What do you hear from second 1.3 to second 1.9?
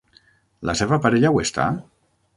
ho està?